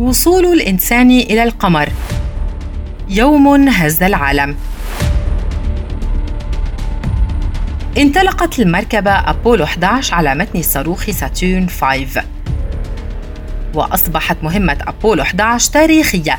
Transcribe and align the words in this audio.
وصول 0.00 0.44
الإنسان 0.44 1.10
إلى 1.10 1.42
القمر. 1.42 1.88
يوم 3.08 3.68
هز 3.68 4.02
العالم. 4.02 4.56
انطلقت 7.98 8.58
المركبة 8.58 9.10
أبولو 9.10 9.64
11 9.64 10.14
على 10.14 10.34
متن 10.34 10.58
الصاروخ 10.58 11.10
ساتورن 11.10 11.68
5 11.68 12.22
وأصبحت 13.74 14.36
مهمة 14.42 14.76
أبولو 14.80 15.22
11 15.22 15.72
تاريخية 15.72 16.38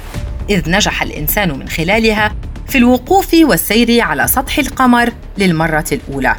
إذ 0.49 0.71
نجح 0.71 1.01
الإنسان 1.01 1.59
من 1.59 1.69
خلالها 1.69 2.31
في 2.67 2.77
الوقوف 2.77 3.33
والسير 3.33 4.01
على 4.01 4.27
سطح 4.27 4.57
القمر 4.57 5.13
للمرة 5.37 5.85
الأولى. 5.91 6.35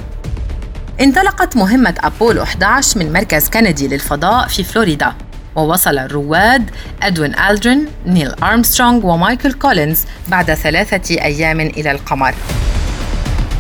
انطلقت 1.01 1.57
مهمة 1.57 1.95
أبولو 1.99 2.43
11 2.43 2.99
من 2.99 3.13
مركز 3.13 3.49
كندي 3.49 3.89
للفضاء 3.89 4.49
في 4.49 4.65
فلوريدا. 4.65 5.15
ووصل 5.57 5.99
الرواد 5.99 6.71
أدوين 7.03 7.39
ألدرين، 7.39 7.87
نيل 8.07 8.35
أرمسترونغ 8.43 9.07
ومايكل 9.07 9.53
كولينز 9.53 10.05
بعد 10.29 10.55
ثلاثة 10.55 11.15
أيام 11.15 11.61
إلى 11.61 11.91
القمر. 11.91 12.35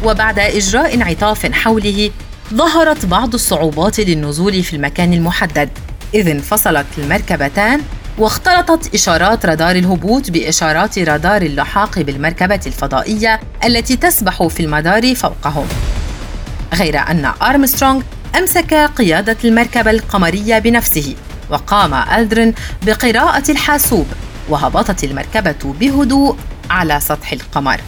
وبعد 0.05 0.39
إجراء 0.39 0.95
انعطاف 0.95 1.53
حوله 1.53 2.11
ظهرت 2.55 3.07
بعض 3.07 3.35
الصعوبات 3.35 4.01
للنزول 4.01 4.63
في 4.63 4.77
المكان 4.77 5.13
المحدد. 5.13 5.69
إذ 6.15 6.29
انفصلت 6.29 6.87
المركبتان 6.99 7.81
واختلطت 8.19 8.95
إشارات 8.95 9.47
رادار 9.47 9.77
الهبوط 9.77 10.31
بإشارات 10.31 10.99
رادار 10.99 11.43
اللحاق 11.43 11.99
بالمركبة 11.99 12.61
الفضائية 12.67 13.41
التي 13.65 13.97
تسبح 13.97 14.47
في 14.47 14.61
المدار 14.61 15.15
فوقهم. 15.15 15.67
غير 16.75 16.99
أن 16.99 17.33
أرمسترونغ 17.43 18.03
أمسك 18.39 18.75
قيادة 18.75 19.37
المركبة 19.45 19.91
القمرية 19.91 20.59
بنفسه. 20.59 21.15
وقام 21.53 21.95
ألدرين 21.95 22.55
بقراءة 22.87 23.51
الحاسوب 23.51 24.07
وهبطت 24.49 25.05
المركبة 25.05 25.75
بهدوء 25.81 26.37
على 26.71 27.01
سطح 27.01 27.33
القمر. 27.33 27.81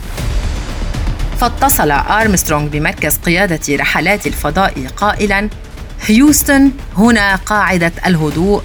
فاتصل 1.40 1.90
أرمسترونغ 1.90 2.68
بمركز 2.68 3.16
قيادة 3.16 3.76
رحلات 3.76 4.26
الفضاء 4.26 4.86
قائلاً 4.96 5.48
هيوستن 6.06 6.70
هنا 6.96 7.36
قاعدة 7.36 7.92
الهدوء. 8.06 8.62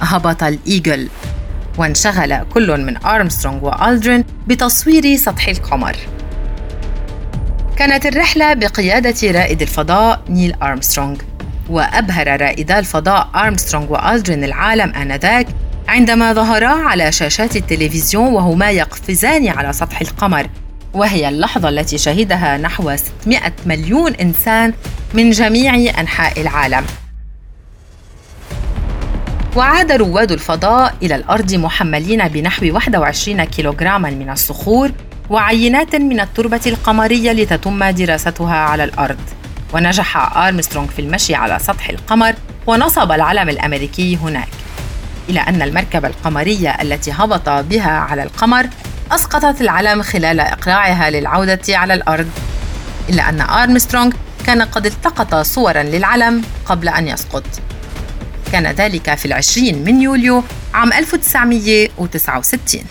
هبط 0.00 0.42
الإيجل. 0.42 1.08
وانشغل 1.78 2.44
كل 2.44 2.80
من 2.80 3.04
أرمسترونغ 3.04 3.64
وألدرين 3.64 4.24
بتصوير 4.46 5.16
سطح 5.16 5.48
القمر. 5.48 5.96
كانت 7.76 8.06
الرحلة 8.06 8.54
بقيادة 8.54 9.30
رائد 9.32 9.62
الفضاء 9.62 10.20
نيل 10.28 10.54
أرمسترونغ. 10.62 11.16
وأبهر 11.70 12.40
رائدا 12.40 12.78
الفضاء 12.78 13.30
أرمسترونغ 13.34 13.92
وألدرين 13.92 14.44
العالم 14.44 14.94
آنذاك 14.94 15.46
عندما 15.88 16.32
ظهرا 16.32 16.68
على 16.68 17.12
شاشات 17.12 17.56
التلفزيون 17.56 18.34
وهما 18.34 18.70
يقفزان 18.70 19.48
على 19.48 19.72
سطح 19.72 20.00
القمر. 20.00 20.46
وهي 20.94 21.28
اللحظة 21.28 21.68
التي 21.68 21.98
شهدها 21.98 22.56
نحو 22.58 22.96
600 22.96 23.52
مليون 23.66 24.14
إنسان 24.14 24.72
من 25.14 25.30
جميع 25.30 25.74
أنحاء 26.00 26.40
العالم. 26.40 26.84
وعاد 29.56 29.92
رواد 29.92 30.32
الفضاء 30.32 30.94
إلى 31.02 31.14
الأرض 31.14 31.54
محملين 31.54 32.28
بنحو 32.28 32.66
21 32.74 33.44
كيلوغراما 33.44 34.10
من 34.10 34.30
الصخور 34.30 34.90
وعينات 35.30 35.96
من 35.96 36.20
التربة 36.20 36.60
القمرية 36.66 37.32
لتتم 37.32 37.84
دراستها 37.90 38.56
على 38.56 38.84
الأرض. 38.84 39.39
ونجح 39.72 40.36
آرمسترونغ 40.36 40.88
في 40.88 40.98
المشي 40.98 41.34
على 41.34 41.58
سطح 41.58 41.88
القمر 41.88 42.34
ونصب 42.66 43.12
العلم 43.12 43.48
الأمريكي 43.48 44.16
هناك. 44.16 44.48
إلى 45.28 45.40
أن 45.40 45.62
المركبة 45.62 46.08
القمرية 46.08 46.70
التي 46.70 47.12
هبط 47.12 47.48
بها 47.48 47.90
على 47.90 48.22
القمر 48.22 48.68
أسقطت 49.12 49.60
العلم 49.60 50.02
خلال 50.02 50.40
إقلاعها 50.40 51.10
للعودة 51.10 51.60
على 51.68 51.94
الأرض. 51.94 52.30
إلا 53.08 53.28
أن 53.28 53.40
آرمسترونغ 53.40 54.12
كان 54.46 54.62
قد 54.62 54.86
التقط 54.86 55.34
صورا 55.34 55.82
للعلم 55.82 56.42
قبل 56.66 56.88
أن 56.88 57.08
يسقط. 57.08 57.44
كان 58.52 58.66
ذلك 58.66 59.14
في 59.14 59.26
العشرين 59.26 59.84
من 59.84 60.02
يوليو 60.02 60.44
عام 60.74 60.92
1969 60.92 62.84